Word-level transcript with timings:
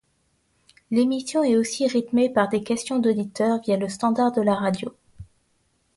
L'émission 0.89 1.43
est 1.43 1.55
aussi 1.55 1.85
rythmée 1.85 2.27
par 2.27 2.49
des 2.49 2.63
questions 2.63 2.97
d'auditeurs 2.97 3.61
via 3.61 3.77
le 3.77 3.87
standard 3.87 4.31
de 4.31 4.41
la 4.41 4.55
radio. 4.55 4.91